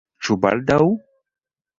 Ĉu 0.27 0.37
baldaŭ? 0.45 0.79